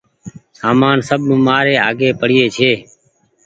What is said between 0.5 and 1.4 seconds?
سامان سب